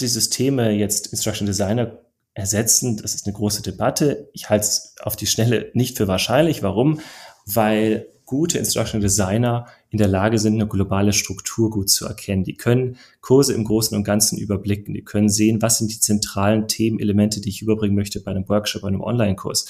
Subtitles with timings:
[0.00, 1.98] die Systeme jetzt Instruction Designer
[2.34, 4.28] ersetzen, das ist eine große Debatte.
[4.32, 6.62] Ich halte es auf die Schnelle nicht für wahrscheinlich.
[6.62, 7.00] Warum?
[7.46, 12.44] Weil gute Instructional Designer in der Lage sind, eine globale Struktur gut zu erkennen.
[12.44, 14.94] Die können Kurse im Großen und Ganzen überblicken.
[14.94, 18.82] Die können sehen, was sind die zentralen Themenelemente, die ich überbringen möchte bei einem Workshop,
[18.82, 19.66] bei einem Online-Kurs.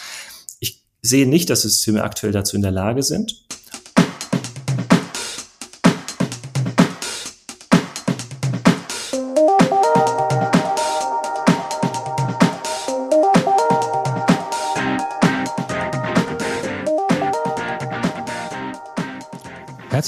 [0.60, 3.46] Ich sehe nicht, dass Systeme aktuell dazu in der Lage sind.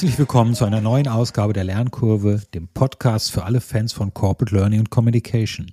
[0.02, 4.52] Herzlich willkommen zu einer neuen Ausgabe der Lernkurve, dem Podcast für alle Fans von Corporate
[4.52, 5.70] Learning und Communication.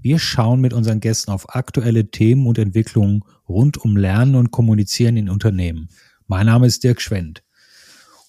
[0.00, 5.18] Wir schauen mit unseren Gästen auf aktuelle Themen und Entwicklungen rund um Lernen und Kommunizieren
[5.18, 5.90] in Unternehmen.
[6.26, 7.44] Mein Name ist Dirk Schwendt.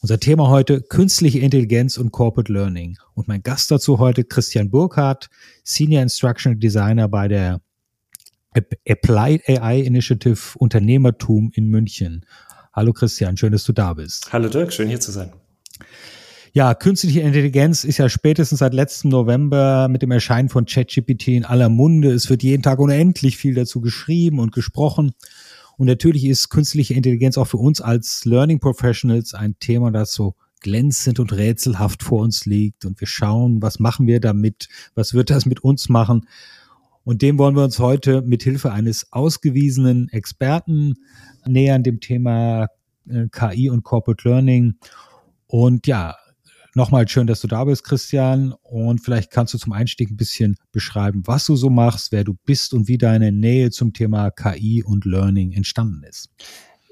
[0.02, 2.98] Unser Thema heute künstliche Intelligenz und Corporate Learning.
[3.14, 5.30] Und mein Gast dazu heute Christian Burkhardt,
[5.64, 7.62] Senior Instructional Designer bei der
[8.88, 12.26] Applied AI Initiative Unternehmertum in München.
[12.76, 14.34] Hallo Christian, schön, dass du da bist.
[14.34, 15.32] Hallo Dirk, schön hier zu sein.
[16.52, 21.46] Ja, künstliche Intelligenz ist ja spätestens seit letztem November mit dem Erscheinen von ChatGPT in
[21.46, 22.12] aller Munde.
[22.12, 25.14] Es wird jeden Tag unendlich viel dazu geschrieben und gesprochen.
[25.78, 30.36] Und natürlich ist künstliche Intelligenz auch für uns als Learning Professionals ein Thema, das so
[30.60, 32.84] glänzend und rätselhaft vor uns liegt.
[32.84, 34.68] Und wir schauen, was machen wir damit?
[34.96, 36.28] Was wird das mit uns machen?
[37.06, 40.96] Und dem wollen wir uns heute mit Hilfe eines ausgewiesenen Experten
[41.48, 42.68] nähern, dem Thema
[43.10, 44.76] äh, KI und Corporate Learning.
[45.48, 46.16] Und ja,
[46.74, 48.54] nochmal schön, dass du da bist, Christian.
[48.62, 52.36] Und vielleicht kannst du zum Einstieg ein bisschen beschreiben, was du so machst, wer du
[52.46, 56.30] bist und wie deine Nähe zum Thema KI und Learning entstanden ist.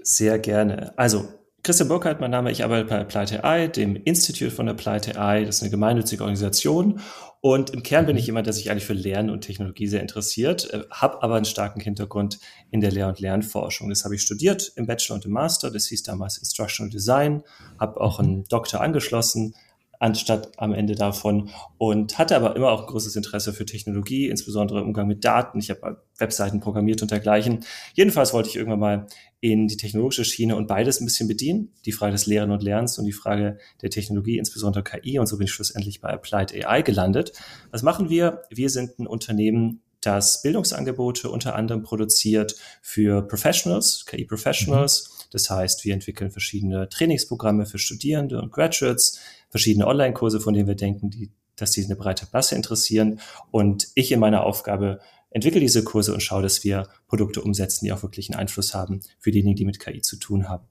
[0.02, 0.98] Sehr gerne.
[0.98, 1.28] Also
[1.66, 5.46] Christian Burkhardt, mein Name, ich arbeite bei Applied AI, dem Institute von Applied AI.
[5.46, 7.00] Das ist eine gemeinnützige Organisation.
[7.40, 10.70] Und im Kern bin ich jemand, der sich eigentlich für Lernen und Technologie sehr interessiert,
[10.74, 12.40] äh, habe aber einen starken Hintergrund
[12.70, 13.88] in der Lehr- und Lernforschung.
[13.88, 15.72] Das habe ich studiert im Bachelor und im Master.
[15.72, 17.44] Das hieß damals Instructional Design,
[17.80, 19.56] habe auch einen Doktor angeschlossen,
[20.04, 24.88] anstatt am Ende davon und hatte aber immer auch großes Interesse für Technologie, insbesondere im
[24.88, 25.60] Umgang mit Daten.
[25.60, 27.64] Ich habe Webseiten programmiert und dergleichen.
[27.94, 29.08] Jedenfalls wollte ich irgendwann mal
[29.40, 31.72] in die technologische Schiene und beides ein bisschen bedienen.
[31.86, 35.20] Die Frage des Lehren und Lernens und die Frage der Technologie, insbesondere KI.
[35.20, 37.32] Und so bin ich schlussendlich bei Applied AI gelandet.
[37.72, 38.42] Was machen wir?
[38.50, 45.10] Wir sind ein Unternehmen, das Bildungsangebote unter anderem produziert für Professionals, KI-Professionals.
[45.10, 45.14] Mhm.
[45.32, 49.20] Das heißt, wir entwickeln verschiedene Trainingsprogramme für Studierende und Graduates,
[49.54, 53.20] verschiedene Online-Kurse, von denen wir denken, die, dass die eine breite Masse interessieren.
[53.52, 55.00] Und ich in meiner Aufgabe
[55.30, 59.02] entwickle diese Kurse und schaue, dass wir Produkte umsetzen, die auch wirklich einen Einfluss haben
[59.20, 60.66] für diejenigen, die mit KI zu tun haben.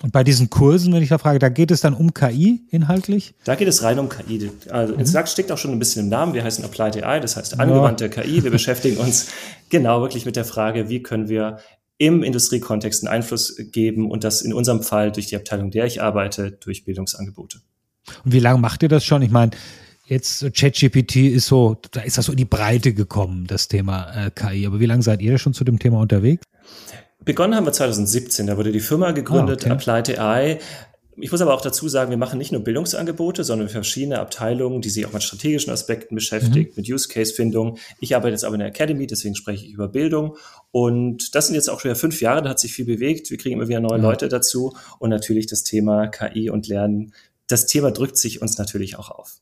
[0.00, 3.34] Und bei diesen Kursen, wenn ich da frage, da geht es dann um KI inhaltlich?
[3.42, 4.48] Da geht es rein um KI.
[4.70, 5.00] Also mhm.
[5.00, 6.34] es steckt auch schon ein bisschen im Namen.
[6.34, 8.10] Wir heißen Applied AI, das heißt angewandte ja.
[8.10, 8.44] KI.
[8.44, 9.26] Wir beschäftigen uns
[9.70, 11.58] genau wirklich mit der Frage, wie können wir
[11.98, 16.00] im Industriekontext einen Einfluss geben und das in unserem Fall durch die Abteilung, der ich
[16.00, 17.60] arbeite, durch Bildungsangebote.
[18.24, 19.22] Und wie lange macht ihr das schon?
[19.22, 19.52] Ich meine,
[20.06, 24.30] jetzt ChatGPT ist so, da ist das so in die Breite gekommen, das Thema äh,
[24.30, 24.66] KI.
[24.66, 26.44] Aber wie lange seid ihr schon zu dem Thema unterwegs?
[27.24, 29.90] Begonnen haben wir 2017, da wurde die Firma gegründet, ah, okay.
[29.92, 30.58] Applied AI.
[31.22, 34.88] Ich muss aber auch dazu sagen, wir machen nicht nur Bildungsangebote, sondern verschiedene Abteilungen, die
[34.88, 36.82] sich auch mit strategischen Aspekten beschäftigt, mhm.
[36.82, 37.76] mit Use-Case-Findung.
[38.00, 40.36] Ich arbeite jetzt aber in der Academy, deswegen spreche ich über Bildung.
[40.70, 43.30] Und das sind jetzt auch schon fünf Jahre, da hat sich viel bewegt.
[43.30, 44.04] Wir kriegen immer wieder neue mhm.
[44.04, 44.74] Leute dazu.
[44.98, 47.12] Und natürlich das Thema KI und Lernen
[47.50, 49.40] das Thema drückt sich uns natürlich auch auf.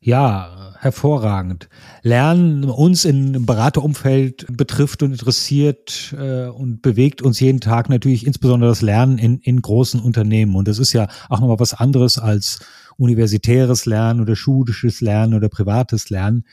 [0.00, 1.68] Ja, hervorragend.
[2.02, 8.70] Lernen uns im Beraterumfeld betrifft und interessiert äh, und bewegt uns jeden Tag natürlich insbesondere
[8.70, 10.54] das Lernen in, in großen Unternehmen.
[10.54, 12.60] Und das ist ja auch nochmal was anderes als
[12.98, 16.44] universitäres Lernen oder schulisches Lernen oder privates Lernen.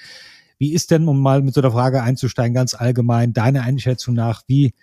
[0.57, 4.43] Wie ist denn, um mal mit so einer Frage einzusteigen, ganz allgemein, deine Einschätzung nach,
[4.47, 4.73] wie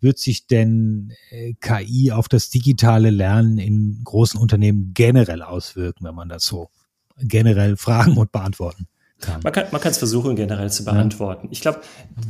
[0.00, 6.14] wird sich denn äh, KI auf das digitale Lernen in großen Unternehmen generell auswirken, wenn
[6.14, 6.68] man das so
[7.18, 8.86] generell fragen und beantworten
[9.20, 9.40] kann?
[9.42, 11.46] Man kann es versuchen, generell zu beantworten.
[11.46, 11.52] Ja.
[11.52, 11.80] Ich glaube,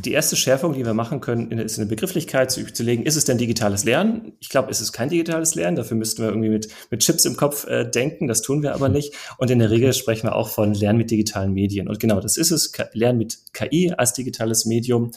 [0.05, 3.05] die erste Schärfung, die wir machen können, ist eine Begrifflichkeit zu, zu legen.
[3.05, 4.33] Ist es denn digitales Lernen?
[4.41, 5.77] Ich glaube, es ist kein digitales Lernen.
[5.77, 8.29] Dafür müssten wir irgendwie mit, mit Chips im Kopf äh, denken.
[8.29, 9.15] Das tun wir aber nicht.
[9.39, 11.89] Und in der Regel sprechen wir auch von Lernen mit digitalen Medien.
[11.89, 12.73] Und genau, das ist es.
[12.93, 15.11] Lernen mit KI als digitales Medium.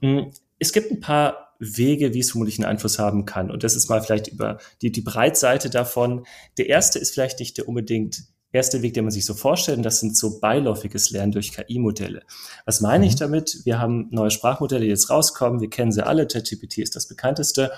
[0.00, 3.50] Hm, es gibt ein paar Wege, wie es vermutlich einen Einfluss haben kann.
[3.50, 6.24] Und das ist mal vielleicht über die, die Breitseite davon.
[6.58, 9.84] Der erste ist vielleicht nicht der unbedingt erste Weg, den man sich so vorstellt, und
[9.84, 12.22] das sind so beiläufiges Lernen durch KI-Modelle.
[12.64, 13.08] Was meine mhm.
[13.10, 13.60] ich damit?
[13.64, 15.60] Wir haben neue Sprachmodelle, die jetzt rauskommen.
[15.60, 16.26] Wir kennen sie alle.
[16.26, 17.70] ChatGPT ist das bekannteste.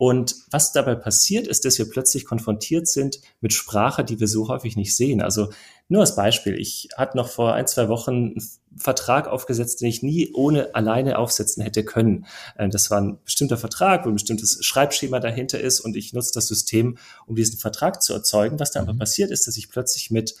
[0.00, 4.48] Und was dabei passiert, ist, dass wir plötzlich konfrontiert sind mit Sprache, die wir so
[4.48, 5.20] häufig nicht sehen.
[5.20, 5.50] Also
[5.88, 10.02] nur als Beispiel, ich hatte noch vor ein, zwei Wochen einen Vertrag aufgesetzt, den ich
[10.02, 12.24] nie ohne alleine aufsetzen hätte können.
[12.56, 16.32] Äh, das war ein bestimmter Vertrag, wo ein bestimmtes Schreibschema dahinter ist und ich nutze
[16.32, 16.96] das System,
[17.26, 18.58] um diesen Vertrag zu erzeugen.
[18.58, 19.00] Was da aber mhm.
[19.00, 20.34] passiert ist, dass ich plötzlich mit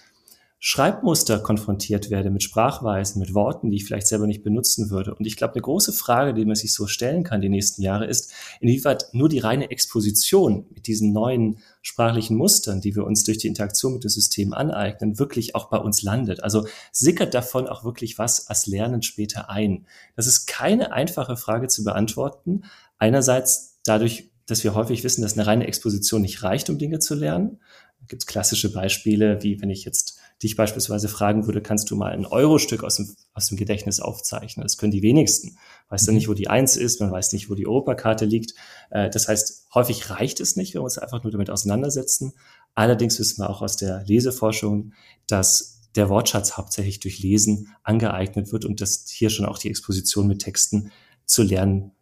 [0.62, 5.14] Schreibmuster konfrontiert werde, mit Sprachweisen, mit Worten, die ich vielleicht selber nicht benutzen würde.
[5.14, 8.04] Und ich glaube, eine große Frage, die man sich so stellen kann die nächsten Jahre,
[8.04, 8.30] ist,
[8.60, 13.48] inwieweit nur die reine Exposition mit diesen neuen sprachlichen Mustern, die wir uns durch die
[13.48, 16.44] Interaktion mit dem System aneignen, wirklich auch bei uns landet.
[16.44, 19.86] Also sickert davon auch wirklich was als Lernen später ein.
[20.14, 22.64] Das ist keine einfache Frage zu beantworten.
[22.98, 27.14] Einerseits dadurch, dass wir häufig wissen, dass eine reine Exposition nicht reicht, um Dinge zu
[27.14, 27.60] lernen.
[28.00, 31.96] Da gibt es klassische Beispiele, wie wenn ich jetzt dich beispielsweise fragen würde, kannst du
[31.96, 34.64] mal ein Euro-Stück aus dem, aus dem Gedächtnis aufzeichnen?
[34.64, 35.58] Das können die wenigsten.
[35.88, 36.18] Weiß dann mhm.
[36.18, 38.54] nicht, wo die Eins ist, man weiß nicht, wo die Europakarte liegt.
[38.90, 42.32] Äh, das heißt, häufig reicht es nicht, wenn wir uns einfach nur damit auseinandersetzen.
[42.74, 44.92] Allerdings wissen wir auch aus der Leseforschung,
[45.26, 50.26] dass der Wortschatz hauptsächlich durch Lesen angeeignet wird und dass hier schon auch die Exposition
[50.26, 50.92] mit Texten
[51.26, 51.92] zu lernen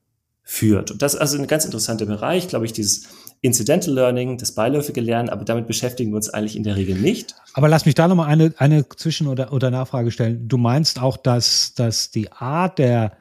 [0.43, 0.91] führt.
[0.91, 3.09] Und das ist also ein ganz interessanter Bereich, glaube ich, dieses
[3.41, 7.35] Incidental Learning, das beiläufige Lernen, aber damit beschäftigen wir uns eigentlich in der Regel nicht.
[7.55, 10.49] Aber lass mich da nochmal eine, eine Zwischen- oder, oder Nachfrage stellen.
[10.49, 13.17] Du meinst auch, dass, dass die Art der,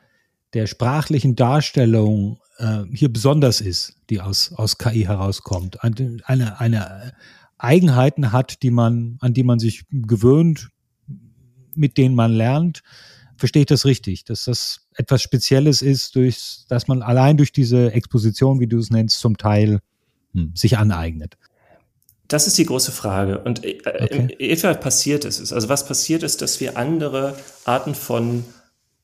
[0.54, 5.84] der sprachlichen Darstellung äh, hier besonders ist, die aus, aus KI herauskommt.
[5.84, 7.14] Eine, eine,
[7.58, 10.70] Eigenheiten hat, die man, an die man sich gewöhnt,
[11.76, 12.82] mit denen man lernt.
[13.36, 17.92] Verstehe ich das richtig, dass das etwas Spezielles ist, durch, dass man allein durch diese
[17.94, 19.80] Exposition, wie du es nennst, zum Teil
[20.54, 21.38] sich aneignet?
[22.28, 23.40] Das ist die große Frage.
[23.40, 24.36] Und äh, okay.
[24.40, 25.54] etwa passiert es.
[25.54, 27.36] Also was passiert ist, dass wir andere
[27.66, 28.44] Arten von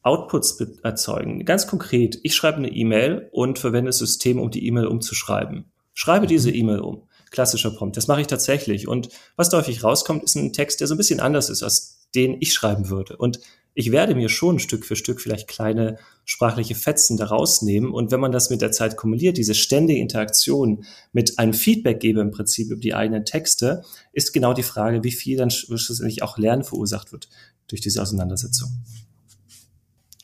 [0.03, 1.45] Outputs erzeugen.
[1.45, 5.71] Ganz konkret, ich schreibe eine E-Mail und verwende das System, um die E-Mail umzuschreiben.
[5.94, 6.56] Schreibe diese mhm.
[6.56, 7.07] E-Mail um.
[7.31, 7.97] Klassischer Prompt.
[7.97, 8.88] Das mache ich tatsächlich.
[8.88, 12.38] Und was häufig rauskommt, ist ein Text, der so ein bisschen anders ist, als den
[12.41, 13.18] ich schreiben würde.
[13.18, 13.39] Und
[13.75, 17.91] ich werde mir schon Stück für Stück vielleicht kleine sprachliche Fetzen daraus nehmen.
[17.91, 22.21] Und wenn man das mit der Zeit kumuliert, diese ständige Interaktion mit einem Feedback gebe
[22.21, 26.37] im Prinzip über die eigenen Texte, ist genau die Frage, wie viel dann schlussendlich auch
[26.37, 27.29] Lernen verursacht wird
[27.67, 28.69] durch diese Auseinandersetzung.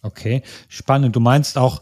[0.01, 1.15] Okay, spannend.
[1.15, 1.81] Du meinst auch,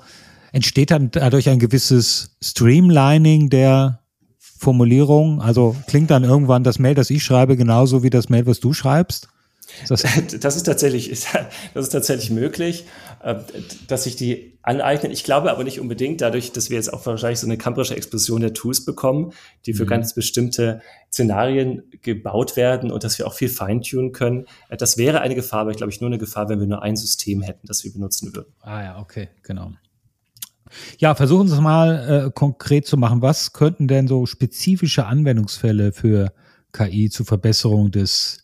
[0.52, 4.00] entsteht dann dadurch ein gewisses Streamlining der
[4.40, 5.42] Formulierung?
[5.42, 8.74] Also klingt dann irgendwann das Mail, das ich schreibe, genauso wie das Mail, was du
[8.74, 9.28] schreibst?
[9.88, 10.04] Das,
[10.40, 11.10] das, ist tatsächlich,
[11.74, 12.86] das ist tatsächlich möglich,
[13.22, 13.36] äh,
[13.88, 15.12] dass sich die aneignen.
[15.12, 18.42] Ich glaube aber nicht unbedingt dadurch, dass wir jetzt auch wahrscheinlich so eine kamperische Explosion
[18.42, 19.34] der Tools bekommen,
[19.66, 19.90] die für mhm.
[19.90, 20.82] ganz bestimmte
[21.12, 24.46] Szenarien gebaut werden und dass wir auch viel feintunen können.
[24.70, 26.82] Äh, das wäre eine Gefahr, aber ich glaube ich nur eine Gefahr, wenn wir nur
[26.82, 28.54] ein System hätten, das wir benutzen würden.
[28.62, 29.72] Ah ja, okay, genau.
[30.98, 33.22] Ja, versuchen Sie es mal äh, konkret zu machen.
[33.22, 36.34] Was könnten denn so spezifische Anwendungsfälle für
[36.74, 38.44] KI zur Verbesserung des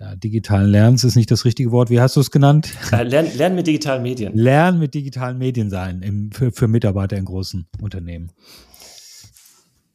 [0.00, 1.88] ja, digitalen Lernens ist nicht das richtige Wort.
[1.88, 2.72] Wie hast du es genannt?
[2.90, 4.36] Äh, lernen, lernen mit digitalen Medien.
[4.36, 8.32] Lernen mit digitalen Medien sein im, für, für Mitarbeiter in großen Unternehmen.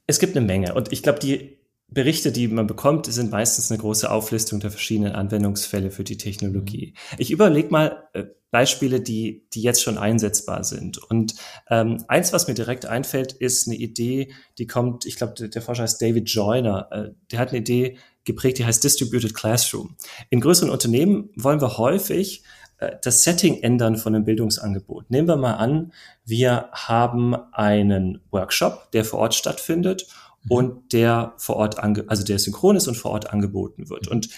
[0.07, 0.73] Es gibt eine Menge.
[0.73, 1.59] Und ich glaube, die
[1.91, 6.93] Berichte, die man bekommt, sind meistens eine große Auflistung der verschiedenen Anwendungsfälle für die Technologie.
[6.95, 7.15] Mhm.
[7.17, 10.97] Ich überlege mal äh, Beispiele, die, die jetzt schon einsetzbar sind.
[10.97, 11.35] Und
[11.69, 15.61] ähm, eins, was mir direkt einfällt, ist eine Idee, die kommt, ich glaube, der, der
[15.61, 17.97] Forscher heißt David Joyner, äh, der hat eine Idee
[18.29, 19.95] geprägt, die heißt Distributed Classroom.
[20.29, 22.43] In größeren Unternehmen wollen wir häufig
[22.77, 25.09] äh, das Setting ändern von einem Bildungsangebot.
[25.09, 25.91] Nehmen wir mal an,
[26.25, 30.07] wir haben einen Workshop, der vor Ort stattfindet
[30.43, 30.51] mhm.
[30.51, 34.07] und der vor Ort, ange also der synchron ist und vor Ort angeboten wird.
[34.07, 34.29] Und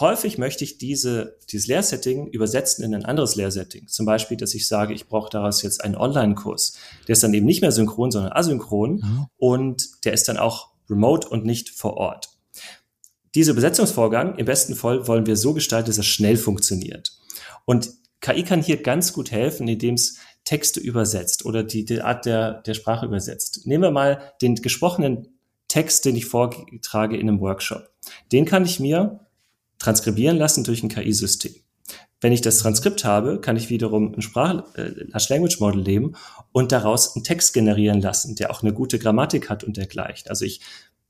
[0.00, 3.86] häufig möchte ich diese, dieses Lehrsetting übersetzen in ein anderes Lehrsetting.
[3.86, 6.74] Zum Beispiel, dass ich sage, ich brauche daraus jetzt einen Online-Kurs.
[7.06, 9.26] Der ist dann eben nicht mehr synchron, sondern asynchron mhm.
[9.36, 12.37] und der ist dann auch remote und nicht vor Ort.
[13.34, 17.12] Dieser Übersetzungsvorgang, im besten Fall wollen wir so gestalten, dass er schnell funktioniert.
[17.64, 22.24] Und KI kann hier ganz gut helfen, indem es Texte übersetzt oder die, die Art
[22.24, 23.66] der, der Sprache übersetzt.
[23.66, 25.28] Nehmen wir mal den gesprochenen
[25.68, 27.90] Text, den ich vortrage in einem Workshop.
[28.32, 29.20] Den kann ich mir
[29.78, 31.54] transkribieren lassen durch ein KI-System.
[32.20, 36.16] Wenn ich das Transkript habe, kann ich wiederum ein Sprach äh, Language Model nehmen
[36.50, 40.28] und daraus einen Text generieren lassen, der auch eine gute Grammatik hat und dergleichen.
[40.28, 40.60] Also ich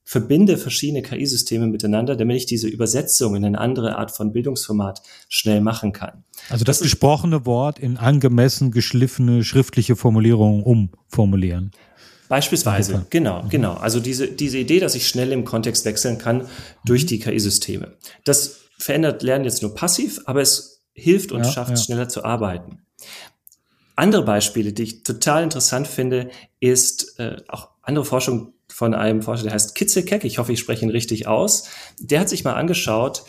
[0.08, 5.60] verbinde verschiedene KI-Systeme miteinander, damit ich diese Übersetzung in eine andere Art von Bildungsformat schnell
[5.60, 6.24] machen kann.
[6.48, 11.72] Also das, das gesprochene Wort in angemessen geschliffene schriftliche Formulierungen umformulieren.
[12.30, 13.48] Beispielsweise, genau, mhm.
[13.50, 13.74] genau.
[13.74, 16.48] Also diese, diese Idee, dass ich schnell im Kontext wechseln kann
[16.86, 17.08] durch mhm.
[17.08, 17.98] die KI-Systeme.
[18.24, 21.84] Das verändert Lernen jetzt nur passiv, aber es hilft und ja, schafft es ja.
[21.84, 22.78] schneller zu arbeiten.
[23.94, 29.42] Andere Beispiele, die ich total interessant finde, ist äh, auch andere Forschung von einem Forscher,
[29.42, 30.22] der heißt Kitzelkeck.
[30.22, 31.64] Ich hoffe, ich spreche ihn richtig aus.
[31.98, 33.24] Der hat sich mal angeschaut,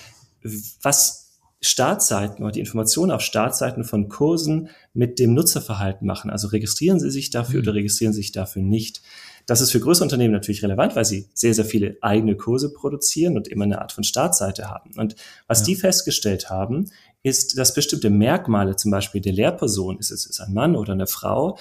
[0.84, 6.29] was Startseiten oder die Informationen auf Startseiten von Kursen mit dem Nutzerverhalten machen.
[6.29, 7.68] Also registrieren Sie sich dafür mhm.
[7.68, 9.01] oder registrieren Sie sich dafür nicht.
[9.48, 13.36] Das ist für größere Unternehmen natürlich relevant, weil sie sehr, sehr viele eigene Kurse produzieren
[13.36, 14.91] und immer eine Art von Startseite haben.
[14.98, 15.15] Und
[15.48, 15.65] was ja.
[15.65, 16.91] die festgestellt haben,
[17.24, 21.08] ist, dass bestimmte Merkmale, zum Beispiel der Lehrperson, ist es ist ein Mann oder eine
[21.08, 21.58] Frau,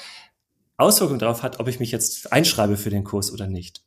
[0.78, 3.82] Auswirkungen darauf hat, ob ich mich jetzt einschreibe für den Kurs oder nicht.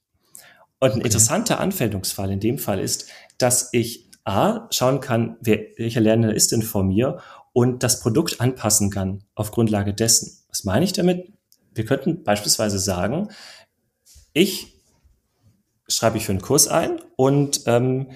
[0.80, 1.06] Und ein okay.
[1.06, 3.08] interessanter Anwendungsfall in dem Fall ist,
[3.38, 7.20] dass ich A, schauen kann, wer, welcher Lernender ist denn vor mir
[7.54, 10.38] und das Produkt anpassen kann auf Grundlage dessen.
[10.50, 11.32] Was meine ich damit?
[11.74, 13.30] Wir könnten beispielsweise sagen,
[14.34, 14.80] ich
[15.88, 18.12] schreibe ich für einen Kurs ein und ähm,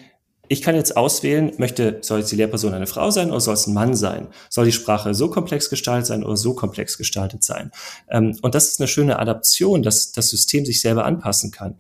[0.48, 3.68] ich kann jetzt auswählen, möchte, soll jetzt die Lehrperson eine Frau sein oder soll es
[3.68, 4.28] ein Mann sein?
[4.50, 7.72] Soll die Sprache so komplex gestaltet sein oder so komplex gestaltet sein?
[8.10, 11.76] Ähm, und das ist eine schöne Adaption, dass das System sich selber anpassen kann.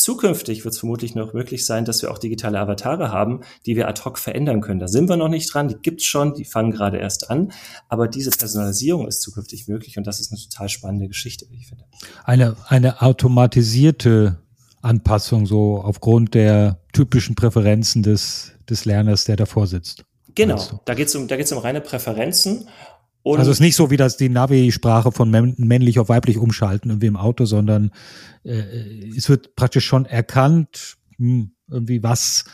[0.00, 3.86] Zukünftig wird es vermutlich noch möglich sein, dass wir auch digitale Avatare haben, die wir
[3.86, 4.80] ad hoc verändern können.
[4.80, 7.52] Da sind wir noch nicht dran, die gibt's schon, die fangen gerade erst an.
[7.90, 11.66] Aber diese Personalisierung ist zukünftig möglich und das ist eine total spannende Geschichte, wie ich
[11.66, 11.84] finde.
[12.24, 14.38] Eine, eine automatisierte
[14.82, 20.04] Anpassung, so aufgrund der typischen Präferenzen des, des Lerners, der davor sitzt.
[20.34, 22.68] Genau, da geht es um, da geht's um reine Präferenzen.
[23.22, 26.90] Und also es ist nicht so, wie das die Navi-Sprache von männlich auf weiblich umschalten,
[26.90, 27.90] irgendwie im Auto, sondern
[28.44, 28.62] äh,
[29.14, 32.44] es wird praktisch schon erkannt, hm, irgendwie was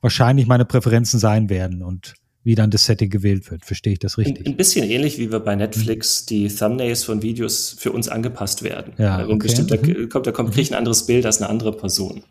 [0.00, 2.14] wahrscheinlich meine Präferenzen sein werden und
[2.46, 3.64] wie dann das Setting gewählt wird.
[3.64, 4.46] Verstehe ich das richtig?
[4.46, 6.26] Ein, ein bisschen ähnlich, wie wir bei Netflix mhm.
[6.28, 8.92] die Thumbnails von Videos für uns angepasst werden.
[8.98, 9.48] Ja, Wenn okay.
[9.48, 10.08] bestimmt, da mhm.
[10.08, 12.22] kommt, da kommt, kriegt ein anderes Bild als eine andere Person.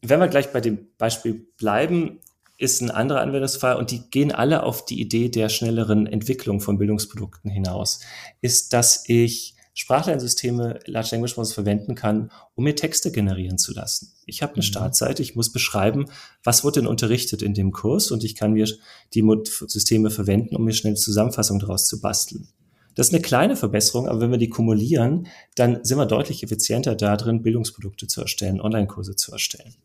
[0.00, 2.20] Wenn wir gleich bei dem Beispiel bleiben,
[2.56, 6.78] ist ein anderer Anwendungsfall und die gehen alle auf die Idee der schnelleren Entwicklung von
[6.78, 8.00] Bildungsprodukten hinaus,
[8.40, 14.12] ist, dass ich Sprachlernsysteme, Large Language Models verwenden kann, um mir Texte generieren zu lassen.
[14.26, 14.66] Ich habe eine mhm.
[14.66, 16.06] Startseite, ich muss beschreiben,
[16.42, 18.66] was wurde denn unterrichtet in dem Kurs und ich kann mir
[19.14, 22.48] die Systeme verwenden, um mir schnell Zusammenfassung daraus zu basteln.
[22.96, 26.96] Das ist eine kleine Verbesserung, aber wenn wir die kumulieren, dann sind wir deutlich effizienter
[26.96, 29.76] darin, Bildungsprodukte zu erstellen, Online-Kurse zu erstellen.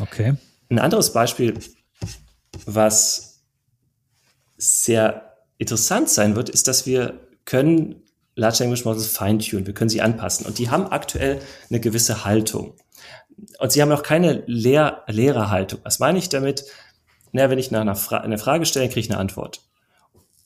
[0.00, 0.34] Okay.
[0.68, 1.54] Ein anderes Beispiel,
[2.66, 3.44] was
[4.56, 8.02] sehr interessant sein wird, ist, dass wir können
[8.36, 10.46] Large Language Models feintunen, wir können sie anpassen.
[10.46, 12.74] Und die haben aktuell eine gewisse Haltung.
[13.58, 15.80] Und sie haben auch keine Lehr Lehrerhaltung.
[15.84, 16.64] Was meine ich damit?
[17.32, 19.60] Na, wenn ich nach einer Fra eine Frage stelle, kriege ich eine Antwort.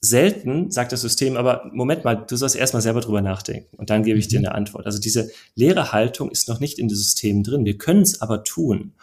[0.01, 4.03] Selten sagt das System aber, Moment mal, du sollst erstmal selber drüber nachdenken und dann
[4.03, 4.45] gebe ich dir mhm.
[4.45, 4.85] eine Antwort.
[4.85, 7.65] Also diese Lehrerhaltung ist noch nicht in dem System drin.
[7.65, 8.93] Wir können es aber tun.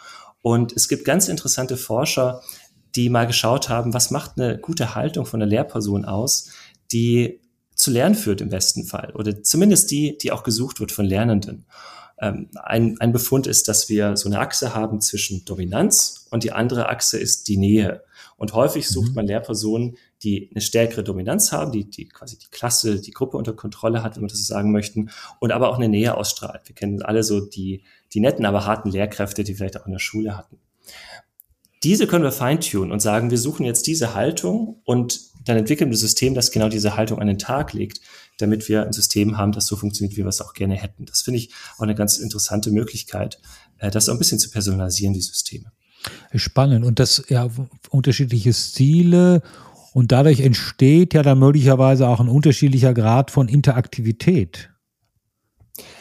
[0.41, 2.41] Und es gibt ganz interessante Forscher,
[2.95, 6.49] die mal geschaut haben, was macht eine gute Haltung von einer Lehrperson aus,
[6.91, 7.41] die
[7.77, 11.65] zu lernen führt im besten Fall oder zumindest die, die auch gesucht wird von Lernenden.
[12.19, 16.51] Ähm, ein, ein Befund ist, dass wir so eine Achse haben zwischen Dominanz und die
[16.51, 18.03] andere Achse ist die Nähe.
[18.37, 19.15] Und häufig sucht mhm.
[19.15, 23.53] man Lehrpersonen, die eine stärkere Dominanz haben, die, die quasi die Klasse, die Gruppe unter
[23.53, 26.61] Kontrolle hat, wenn wir das so sagen möchten, und aber auch eine Nähe ausstrahlt.
[26.65, 29.99] Wir kennen alle so die, die netten, aber harten Lehrkräfte, die vielleicht auch in der
[29.99, 30.59] Schule hatten.
[31.83, 35.95] Diese können wir feintunen und sagen, wir suchen jetzt diese Haltung und dann entwickeln wir
[35.95, 38.01] ein System, das genau diese Haltung an den Tag legt,
[38.37, 41.05] damit wir ein System haben, das so funktioniert, wie wir es auch gerne hätten.
[41.05, 43.39] Das finde ich auch eine ganz interessante Möglichkeit,
[43.77, 45.71] äh, das auch ein bisschen zu personalisieren, die Systeme.
[46.33, 46.85] Spannend.
[46.85, 47.49] Und das ja
[47.89, 49.41] unterschiedliche Stile
[49.93, 54.69] und dadurch entsteht ja dann möglicherweise auch ein unterschiedlicher Grad von Interaktivität.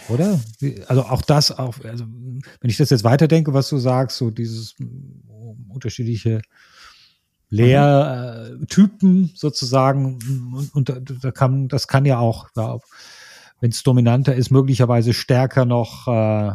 [0.08, 0.40] Oder?
[0.86, 4.74] Also auch das, auch, also wenn ich das jetzt weiterdenke, was du sagst, so dieses
[5.68, 6.42] unterschiedliche
[7.48, 10.18] Lehrtypen sozusagen.
[10.74, 12.78] Und, und da kann, das kann ja auch, ja,
[13.60, 16.52] wenn es dominanter ist, möglicherweise stärker noch, äh,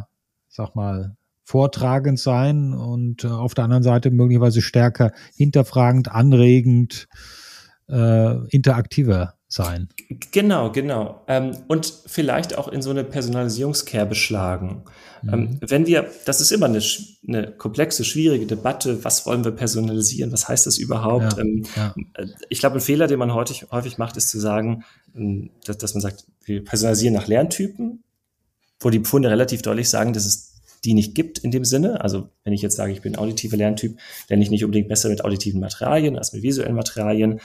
[0.49, 7.07] sag mal, vortragend sein und äh, auf der anderen Seite möglicherweise stärker hinterfragend, anregend,
[7.89, 9.89] äh, interaktiver sein.
[10.31, 11.23] Genau, genau.
[11.27, 14.83] Ähm, und vielleicht auch in so eine Personalisierungskerbe schlagen.
[15.23, 15.59] Ähm, mhm.
[15.61, 16.81] Wenn wir, das ist immer eine,
[17.27, 21.33] eine, komplexe, schwierige Debatte, was wollen wir personalisieren, was heißt das überhaupt?
[21.33, 21.93] Ja, ähm, ja.
[22.13, 24.85] Äh, ich glaube, ein Fehler, den man häufig, häufig macht, ist zu sagen,
[25.65, 28.03] dass, dass man sagt, wir personalisieren nach Lerntypen,
[28.79, 32.01] wo die Pfunde relativ deutlich sagen, dass es die nicht gibt in dem Sinne.
[32.01, 33.97] Also wenn ich jetzt sage, ich bin auditiver Lerntyp,
[34.29, 37.39] lerne ich nicht unbedingt besser mit auditiven Materialien als mit visuellen Materialien.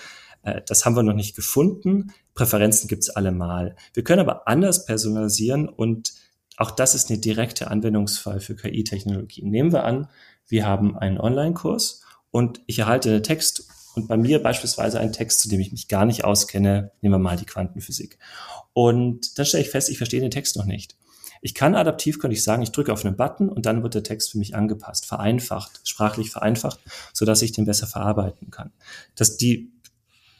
[0.46, 2.12] Äh, das haben wir noch nicht gefunden.
[2.34, 3.76] Präferenzen gibt es allemal.
[3.92, 6.14] Wir können aber anders personalisieren und
[6.56, 9.50] auch das ist eine direkte Anwendungsfall für KI-Technologien.
[9.50, 10.08] Nehmen wir an,
[10.46, 15.40] wir haben einen Online-Kurs und ich erhalte eine Text- und bei mir beispielsweise einen Text,
[15.40, 18.18] zu dem ich mich gar nicht auskenne, nehmen wir mal die Quantenphysik.
[18.72, 20.96] Und dann stelle ich fest, ich verstehe den Text noch nicht.
[21.40, 24.02] Ich kann adaptiv, könnte ich sagen, ich drücke auf einen Button und dann wird der
[24.02, 26.80] Text für mich angepasst, vereinfacht, sprachlich vereinfacht,
[27.12, 28.72] sodass ich den besser verarbeiten kann.
[29.14, 29.72] Das, die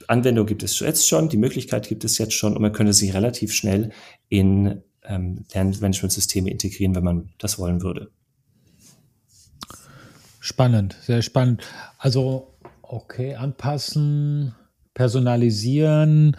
[0.08, 3.10] Anwendung gibt es jetzt schon, die Möglichkeit gibt es jetzt schon und man könnte sie
[3.10, 3.90] relativ schnell
[4.28, 8.10] in ähm, Lernmanagementsysteme integrieren, wenn man das wollen würde.
[10.40, 11.62] Spannend, sehr spannend.
[11.98, 14.54] Also, okay, anpassen,
[14.94, 16.36] personalisieren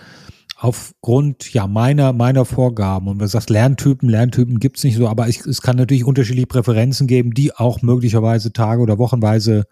[0.60, 5.28] aufgrund ja meiner meiner Vorgaben und was sagst Lerntypen Lerntypen gibt es nicht so aber
[5.28, 9.66] ich, es kann natürlich unterschiedliche Präferenzen geben die auch möglicherweise Tage oder Wochenweise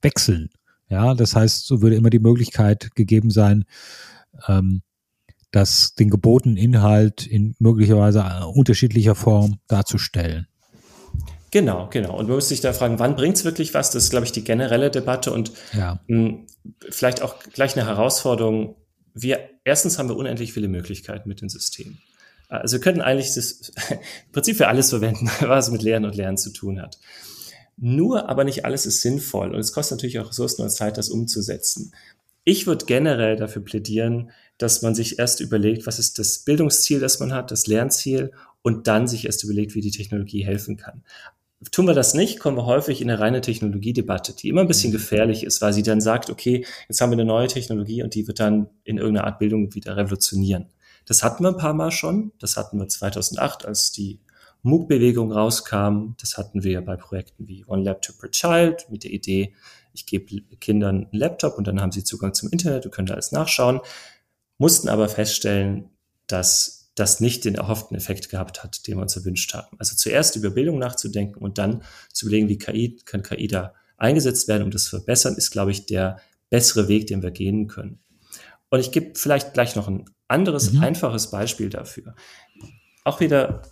[0.00, 0.48] wechseln
[0.88, 3.64] ja das heißt so würde immer die Möglichkeit gegeben sein
[4.46, 4.82] ähm,
[5.50, 10.46] das den gebotenen Inhalt in möglicherweise unterschiedlicher Form darzustellen
[11.50, 12.16] Genau, genau.
[12.16, 13.90] Und man muss sich da fragen, wann bringt es wirklich was?
[13.90, 16.00] Das ist, glaube ich, die generelle Debatte und ja.
[16.06, 16.46] mh, hm,
[16.90, 18.76] vielleicht auch gleich eine Herausforderung.
[19.14, 22.00] Wir, erstens haben wir unendlich viele Möglichkeiten mit den Systemen.
[22.48, 26.36] Also wir können eigentlich das im Prinzip für alles verwenden, was mit Lernen und Lernen
[26.36, 26.98] zu tun hat.
[27.80, 31.10] Nur aber nicht alles ist sinnvoll und es kostet natürlich auch Ressourcen und Zeit, das
[31.10, 31.92] umzusetzen.
[32.44, 37.20] Ich würde generell dafür plädieren, dass man sich erst überlegt, was ist das Bildungsziel, das
[37.20, 38.32] man hat, das Lernziel
[38.62, 41.02] und dann sich erst überlegt, wie die Technologie helfen kann.
[41.72, 44.90] Tun wir das nicht, kommen wir häufig in eine reine Technologiedebatte, die immer ein bisschen
[44.90, 44.96] mhm.
[44.96, 48.26] gefährlich ist, weil sie dann sagt, okay, jetzt haben wir eine neue Technologie und die
[48.26, 50.66] wird dann in irgendeiner Art Bildung wieder revolutionieren.
[51.04, 52.32] Das hatten wir ein paar Mal schon.
[52.38, 54.20] Das hatten wir 2008, als die
[54.62, 56.14] MOOC-Bewegung rauskam.
[56.20, 59.54] Das hatten wir bei Projekten wie One Laptop per Child mit der Idee,
[59.92, 63.14] ich gebe Kindern einen Laptop und dann haben sie Zugang zum Internet und können da
[63.14, 63.80] alles nachschauen.
[64.56, 65.90] Mussten aber feststellen,
[66.26, 69.76] dass das nicht den erhofften Effekt gehabt hat, den wir uns erwünscht haben.
[69.78, 74.48] Also zuerst über Bildung nachzudenken und dann zu überlegen, wie KI, kann KI da eingesetzt
[74.48, 78.00] werden, um das zu verbessern, ist, glaube ich, der bessere Weg, den wir gehen können.
[78.70, 80.82] Und ich gebe vielleicht gleich noch ein anderes, mhm.
[80.82, 82.14] einfaches Beispiel dafür.
[83.04, 83.62] Auch wieder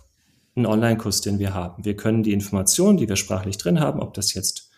[0.57, 1.85] ein Online-Kurs, den wir haben.
[1.85, 4.69] Wir können die Informationen, die wir sprachlich drin haben, ob das jetzt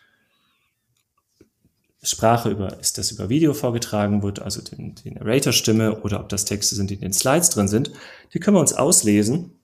[2.02, 6.46] Sprache über, ist das über Video vorgetragen wird, also den, die Narrator-Stimme oder ob das
[6.46, 7.92] Texte sind, die in den Slides drin sind,
[8.34, 9.60] die können wir uns auslesen.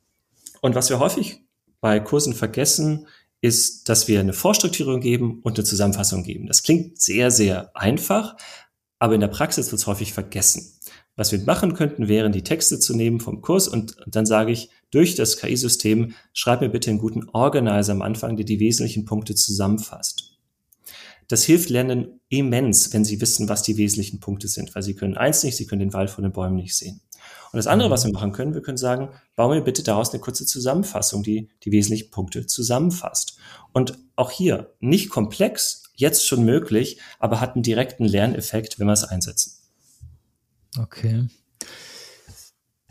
[0.61, 1.41] Und was wir häufig
[1.79, 3.07] bei Kursen vergessen,
[3.39, 6.47] ist, dass wir eine Vorstrukturierung geben und eine Zusammenfassung geben.
[6.47, 8.35] Das klingt sehr, sehr einfach,
[8.99, 10.73] aber in der Praxis wird es häufig vergessen.
[11.15, 14.51] Was wir machen könnten, wären die Texte zu nehmen vom Kurs und, und dann sage
[14.51, 19.05] ich, durch das KI-System, schreib mir bitte einen guten Organizer am Anfang, der die wesentlichen
[19.05, 20.39] Punkte zusammenfasst.
[21.27, 25.17] Das hilft Lernen immens, wenn sie wissen, was die wesentlichen Punkte sind, weil sie können
[25.17, 27.01] eins nicht, sie können den Wald von den Bäumen nicht sehen.
[27.51, 27.93] Und das andere, mhm.
[27.93, 31.49] was wir machen können, wir können sagen, baue mir bitte daraus eine kurze Zusammenfassung, die
[31.63, 33.37] die wesentlichen Punkte zusammenfasst.
[33.73, 38.93] Und auch hier nicht komplex, jetzt schon möglich, aber hat einen direkten Lerneffekt, wenn wir
[38.93, 39.53] es einsetzen.
[40.77, 41.27] Okay.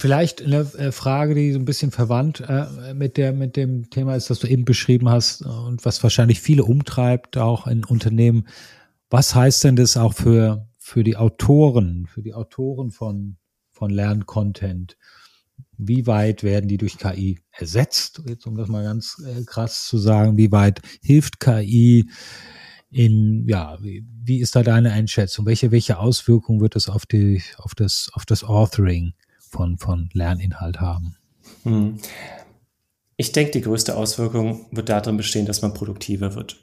[0.04, 4.14] Vielleicht eine äh, Frage, die so ein bisschen verwandt äh, mit, der, mit dem Thema
[4.16, 8.46] ist, das du eben beschrieben hast und was wahrscheinlich viele umtreibt, auch in Unternehmen.
[9.08, 13.38] Was heißt denn das auch für, für die Autoren, für die Autoren von,
[13.72, 14.98] von Lerncontent?
[15.78, 18.20] Wie weit werden die durch KI ersetzt?
[18.28, 22.10] Jetzt, um das mal ganz äh, krass zu sagen, wie weit hilft KI
[22.90, 25.46] in, ja, wie, wie ist da deine Einschätzung?
[25.46, 29.14] Welche, welche Auswirkungen wird das auf die, auf das, auf das Authoring
[29.54, 31.16] von, von Lerninhalt haben.
[31.62, 31.98] Hm.
[33.16, 36.56] Ich denke, die größte Auswirkung wird darin bestehen, dass man produktiver wird.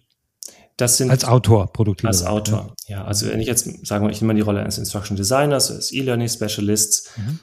[0.83, 2.07] Sind als Autor produktiver.
[2.07, 2.97] Als Autor, ja.
[2.97, 3.05] ja.
[3.05, 5.91] Also wenn ich jetzt sagen wir, ich nehme mal die Rolle eines Instruction Designers, eines
[5.91, 7.11] E-Learning Specialists.
[7.17, 7.39] Mhm.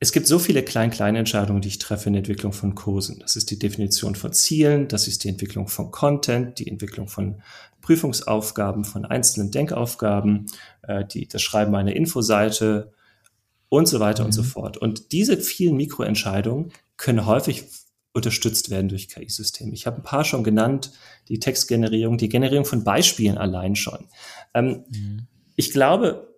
[0.00, 3.20] Es gibt so viele klein-kleine Entscheidungen, die ich treffe in der Entwicklung von Kursen.
[3.20, 7.42] Das ist die Definition von Zielen, das ist die Entwicklung von Content, die Entwicklung von
[7.80, 10.46] Prüfungsaufgaben, von einzelnen Denkaufgaben,
[10.82, 12.92] äh, die, das Schreiben einer Infoseite,
[13.68, 14.26] und so weiter mhm.
[14.26, 14.46] und so mhm.
[14.46, 14.76] fort.
[14.76, 17.64] Und diese vielen Mikroentscheidungen können häufig
[18.12, 19.72] unterstützt werden durch KI-Systeme.
[19.72, 20.92] Ich habe ein paar schon genannt,
[21.28, 24.08] die Textgenerierung, die Generierung von Beispielen allein schon.
[24.54, 25.26] Ähm, mhm.
[25.56, 26.34] Ich glaube,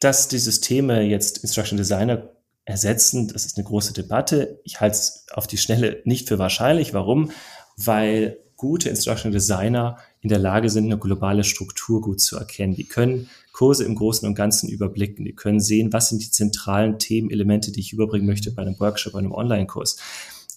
[0.00, 2.30] dass die Systeme jetzt Instruction Designer
[2.64, 4.60] ersetzen, das ist eine große Debatte.
[4.64, 6.94] Ich halte es auf die Schnelle nicht für wahrscheinlich.
[6.94, 7.30] Warum?
[7.76, 12.74] Weil gute Instruction Designer in der Lage sind, eine globale Struktur gut zu erkennen.
[12.74, 15.24] Die können Kurse im Großen und Ganzen überblicken.
[15.24, 19.12] Die können sehen, was sind die zentralen Themenelemente, die ich überbringen möchte bei einem Workshop,
[19.12, 19.96] bei einem Online-Kurs.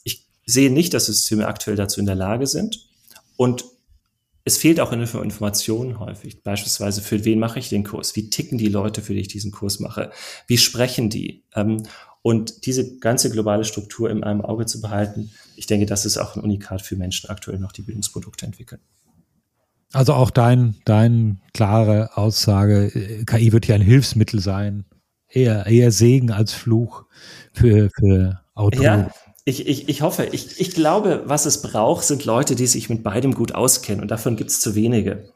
[0.04, 2.90] Ich sehe nicht, dass Systeme aktuell dazu in der Lage sind.
[3.38, 3.66] Und
[4.46, 6.42] es fehlt auch in Informationen häufig.
[6.42, 8.16] Beispielsweise, für wen mache ich den Kurs?
[8.16, 10.10] Wie ticken die Leute, für die ich diesen Kurs mache?
[10.48, 11.44] Wie sprechen die?
[11.54, 11.84] Ähm,
[12.24, 16.36] und diese ganze globale Struktur in einem Auge zu behalten, ich denke, das ist auch
[16.36, 18.82] ein Unikat für Menschen aktuell noch, die Bildungsprodukte entwickeln.
[19.94, 24.86] Also auch dein, dein klare Aussage, KI wird hier ein Hilfsmittel sein.
[25.30, 27.06] Eher, eher Segen als Fluch
[27.54, 28.84] für, für Autoren.
[28.84, 29.12] Ja,
[29.46, 30.28] ich, ich, ich hoffe.
[30.32, 34.02] Ich, ich glaube, was es braucht, sind Leute, die sich mit beidem gut auskennen.
[34.02, 35.32] Und davon gibt es zu wenige.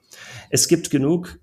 [0.49, 1.39] Es gibt genug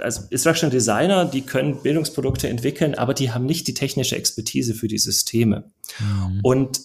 [0.00, 4.88] also Instructional Designer, die können Bildungsprodukte entwickeln, aber die haben nicht die technische Expertise für
[4.88, 5.70] die Systeme.
[5.98, 6.40] Mhm.
[6.42, 6.80] Und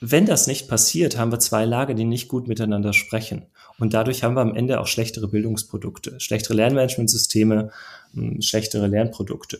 [0.00, 3.46] wenn das nicht passiert, haben wir zwei Lager, die nicht gut miteinander sprechen.
[3.80, 7.70] Und dadurch haben wir am Ende auch schlechtere Bildungsprodukte, schlechtere Lernmanagementsysteme,
[8.14, 9.58] hm, schlechtere Lernprodukte.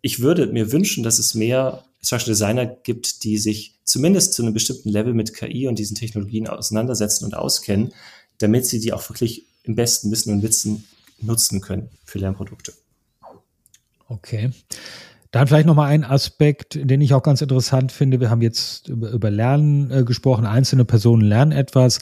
[0.00, 4.54] Ich würde mir wünschen, dass es mehr Instructional Designer gibt, die sich zumindest zu einem
[4.54, 7.92] bestimmten Level mit KI und diesen Technologien auseinandersetzen und auskennen,
[8.38, 10.84] damit sie die auch wirklich im besten Wissen und Witzen
[11.20, 12.72] nutzen können für Lernprodukte.
[14.08, 14.50] Okay.
[15.30, 18.18] Dann vielleicht noch mal ein Aspekt, den ich auch ganz interessant finde.
[18.18, 20.44] Wir haben jetzt über, über Lernen äh, gesprochen.
[20.44, 22.00] Einzelne Personen lernen etwas.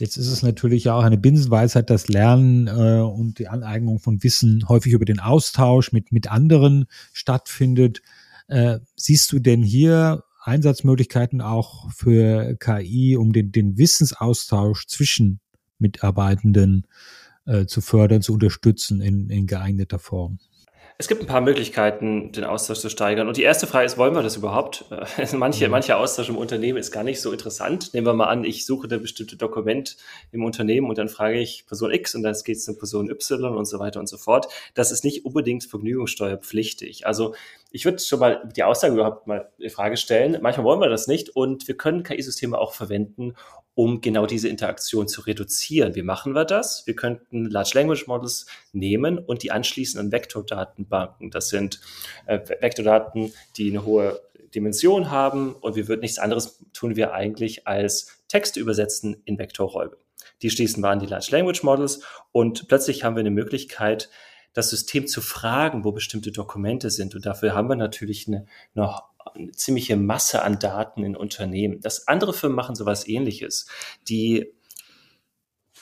[0.00, 4.22] Jetzt ist es natürlich ja auch eine Binsenweisheit, dass Lernen äh, und die Aneignung von
[4.22, 8.00] Wissen häufig über den Austausch mit, mit anderen stattfindet.
[8.48, 15.40] Äh, siehst du denn hier Einsatzmöglichkeiten auch für KI, um den, den Wissensaustausch zwischen
[15.78, 16.86] Mitarbeitenden
[17.44, 20.38] äh, zu fördern, zu unterstützen in, in geeigneter Form?
[21.00, 23.26] Es gibt ein paar Möglichkeiten, den Austausch zu steigern.
[23.26, 24.84] Und die erste Frage ist, wollen wir das überhaupt?
[25.32, 25.70] manche, mhm.
[25.70, 27.94] mancher Austausch im Unternehmen ist gar nicht so interessant.
[27.94, 29.96] Nehmen wir mal an, ich suche ein bestimmtes Dokument
[30.30, 33.56] im Unternehmen und dann frage ich Person X und dann geht es zu Person Y
[33.56, 34.48] und so weiter und so fort.
[34.74, 37.06] Das ist nicht unbedingt vergnügungssteuerpflichtig.
[37.06, 37.34] Also
[37.70, 40.38] ich würde schon mal die Aussage überhaupt mal in Frage stellen.
[40.40, 43.34] Manchmal wollen wir das nicht und wir können KI-Systeme auch verwenden,
[43.74, 45.94] um genau diese Interaktion zu reduzieren.
[45.94, 46.86] Wie machen wir das?
[46.86, 51.30] Wir könnten Large Language Models nehmen und die anschließen an Vektordatenbanken.
[51.30, 51.80] Das sind
[52.26, 54.20] äh, Vektordaten, die eine hohe
[54.54, 59.96] Dimension haben und wir würden nichts anderes tun wir eigentlich als Texte übersetzen in Vektorräume.
[60.42, 62.02] Die schließen wir an die Large Language Models
[62.32, 64.10] und plötzlich haben wir eine Möglichkeit,
[64.52, 67.14] das System zu fragen, wo bestimmte Dokumente sind.
[67.14, 71.80] Und dafür haben wir natürlich eine, noch eine ziemliche Masse an Daten in Unternehmen.
[71.80, 73.66] Das andere Firmen machen sowas ähnliches.
[74.08, 74.52] Die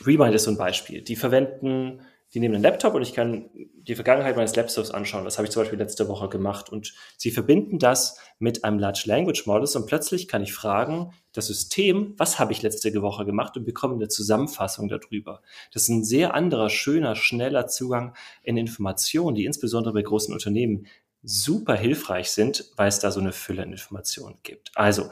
[0.04, 1.02] Remind ist so ein Beispiel.
[1.02, 2.02] Die verwenden
[2.34, 5.24] die nehmen einen Laptop und ich kann die Vergangenheit meines Laptops anschauen.
[5.24, 6.68] Das habe ich zum Beispiel letzte Woche gemacht.
[6.68, 11.46] Und sie verbinden das mit einem Large Language Models und plötzlich kann ich fragen, das
[11.46, 15.40] System, was habe ich letzte Woche gemacht und bekomme eine Zusammenfassung darüber.
[15.72, 20.86] Das ist ein sehr anderer, schöner, schneller Zugang in Informationen, die insbesondere bei großen Unternehmen
[21.22, 24.70] super hilfreich sind, weil es da so eine Fülle an Informationen gibt.
[24.74, 25.10] Also,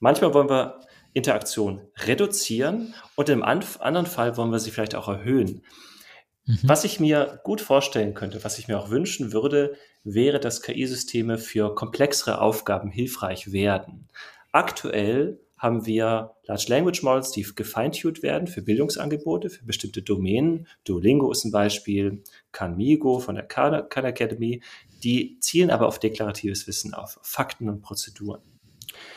[0.00, 0.80] manchmal wollen wir
[1.14, 5.62] Interaktion reduzieren und im anderen Fall wollen wir sie vielleicht auch erhöhen.
[6.48, 6.60] Mhm.
[6.62, 11.36] Was ich mir gut vorstellen könnte, was ich mir auch wünschen würde, wäre, dass KI-Systeme
[11.36, 14.08] für komplexere Aufgaben hilfreich werden.
[14.50, 20.66] Aktuell haben wir Large Language Models, die gefeintuned werden für Bildungsangebote, für bestimmte Domänen.
[20.84, 24.62] Duolingo ist ein Beispiel, Canmigo von der Khan Academy.
[25.02, 28.40] Die zielen aber auf deklaratives Wissen, auf Fakten und Prozeduren.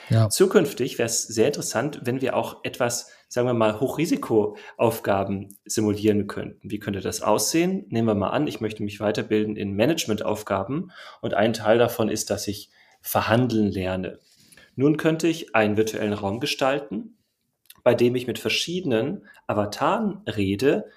[0.10, 0.30] Ja.
[0.30, 6.70] Zukünftig wäre es sehr interessant, wenn wir auch etwas, sagen wir mal, Hochrisikoaufgaben simulieren könnten.
[6.70, 7.86] Wie könnte das aussehen?
[7.88, 10.92] Nehmen wir mal an, ich möchte mich weiterbilden in Managementaufgaben
[11.22, 14.20] und ein Teil davon ist, dass ich verhandeln lerne.
[14.76, 17.16] Nun könnte ich einen virtuellen Raum gestalten,
[17.84, 20.90] bei dem ich mit verschiedenen Avataren rede,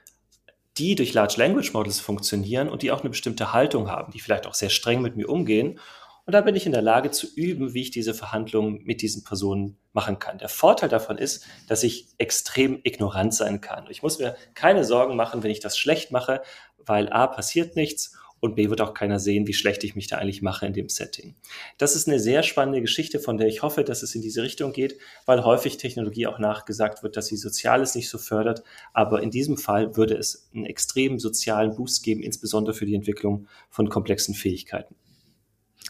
[0.77, 4.49] die durch Large Language Models funktionieren und die auch eine bestimmte Haltung haben, die vielleicht
[4.49, 5.79] auch sehr streng mit mir umgehen
[6.27, 9.25] und da bin ich in der Lage zu üben, wie ich diese Verhandlungen mit diesen
[9.25, 10.39] Personen machen kann.
[10.39, 13.87] Der Vorteil davon ist, dass ich extrem ignorant sein kann.
[13.91, 16.43] Ich muss mir keine Sorgen machen, wenn ich das schlecht mache,
[16.79, 20.17] weil A passiert nichts und B wird auch keiner sehen, wie schlecht ich mich da
[20.17, 21.35] eigentlich mache in dem Setting.
[21.79, 24.73] Das ist eine sehr spannende Geschichte, von der ich hoffe, dass es in diese Richtung
[24.73, 28.63] geht, weil häufig Technologie auch nachgesagt wird, dass sie Soziales nicht so fördert.
[28.93, 33.47] Aber in diesem Fall würde es einen extremen sozialen Boost geben, insbesondere für die Entwicklung
[33.71, 34.95] von komplexen Fähigkeiten.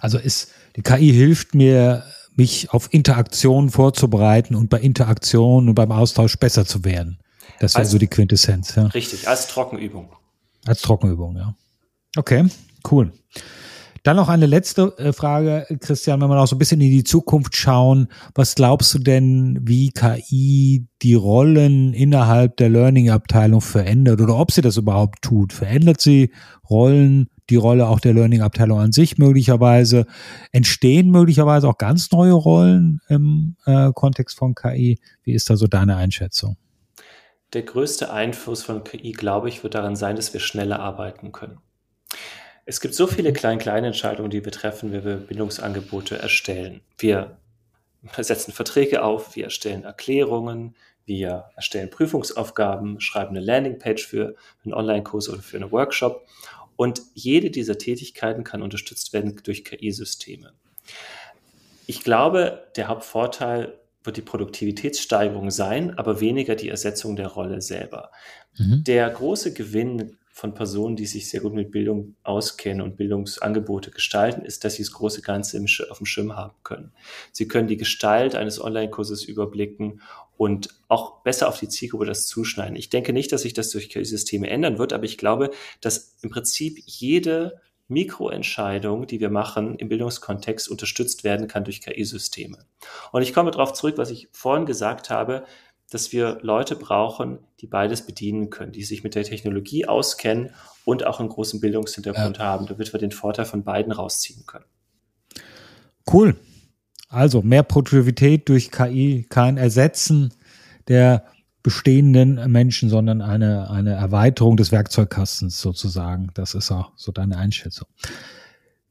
[0.01, 2.05] Also ist, die KI hilft mir,
[2.37, 7.19] mich auf Interaktion vorzubereiten und bei Interaktion und beim Austausch besser zu werden.
[7.61, 8.75] Das wäre so die Quintessenz.
[8.75, 8.87] Ja.
[8.87, 10.09] Richtig, als Trockenübung.
[10.67, 11.55] Als Trockenübung, ja.
[12.17, 12.47] Okay,
[12.91, 13.13] cool.
[14.05, 17.05] Dann noch eine letzte äh, Frage, Christian, wenn wir auch so ein bisschen in die
[17.05, 18.09] Zukunft schauen.
[18.35, 24.61] Was glaubst du denn, wie KI die Rollen innerhalb der Learning-Abteilung verändert oder ob sie
[24.61, 25.55] das überhaupt tut?
[25.55, 26.33] Verändert sie
[26.69, 30.07] Rollen, die Rolle auch der Learning-Abteilung an sich möglicherweise?
[30.53, 34.99] Entstehen möglicherweise auch ganz neue Rollen im äh, Kontext von KI?
[35.23, 36.57] Wie ist da so deine Einschätzung?
[37.53, 41.59] Der größte Einfluss von KI, glaube ich, wird daran sein, dass wir schneller arbeiten können.
[42.67, 46.81] Es gibt so viele klein-kleine Entscheidungen, die wir treffen, wenn wir Bildungsangebote erstellen.
[46.99, 47.37] Wir
[48.17, 55.29] setzen Verträge auf, wir erstellen Erklärungen, wir erstellen Prüfungsaufgaben, schreiben eine Landingpage für einen Online-Kurs
[55.29, 56.27] oder für einen Workshop.
[56.77, 60.53] Und jede dieser Tätigkeiten kann unterstützt werden durch KI-Systeme.
[61.87, 68.11] Ich glaube, der Hauptvorteil wird die Produktivitätssteigerung sein, aber weniger die Ersetzung der Rolle selber.
[68.57, 68.85] Mhm.
[68.85, 74.45] Der große Gewinn von Personen, die sich sehr gut mit Bildung auskennen und Bildungsangebote gestalten,
[74.45, 76.93] ist, dass sie das große Ganze im, auf dem Schirm haben können.
[77.31, 80.01] Sie können die Gestalt eines Online-Kurses überblicken
[80.37, 82.77] und auch besser auf die Zielgruppe das zuschneiden.
[82.77, 86.31] Ich denke nicht, dass sich das durch KI-Systeme ändern wird, aber ich glaube, dass im
[86.31, 92.59] Prinzip jede Mikroentscheidung, die wir machen im Bildungskontext, unterstützt werden kann durch KI-Systeme.
[93.13, 95.45] Und ich komme darauf zurück, was ich vorhin gesagt habe,
[95.91, 100.51] dass wir Leute brauchen, die beides bedienen können, die sich mit der Technologie auskennen
[100.85, 102.45] und auch einen großen Bildungshintergrund ja.
[102.45, 104.65] haben, damit wir den Vorteil von beiden rausziehen können.
[106.11, 106.37] Cool.
[107.15, 110.33] Also mehr Produktivität durch KI, kein Ersetzen
[110.89, 111.25] der
[111.63, 116.29] bestehenden Menschen, sondern eine, eine Erweiterung des Werkzeugkastens sozusagen.
[116.35, 117.89] Das ist auch so deine Einschätzung.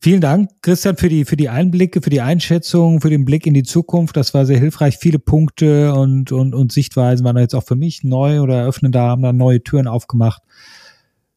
[0.04, 3.54] Vielen Dank, Christian, für die, für die Einblicke, für die Einschätzung, für den Blick in
[3.54, 4.18] die Zukunft.
[4.18, 4.98] Das war sehr hilfreich.
[4.98, 9.08] Viele Punkte und, und, und Sichtweisen waren jetzt auch für mich neu oder eröffnen da,
[9.08, 10.42] haben da neue Türen aufgemacht.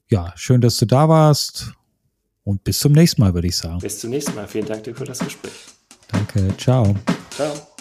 [0.09, 1.75] Ja, schön, dass du da warst.
[2.43, 3.79] Und bis zum nächsten Mal, würde ich sagen.
[3.79, 4.49] Bis zum nächsten Mal.
[4.49, 5.76] Vielen Dank dir für das Gespräch.
[6.09, 6.57] Danke.
[6.57, 6.95] Ciao.
[7.31, 7.76] Ciao.